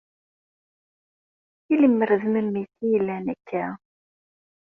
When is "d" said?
2.21-2.23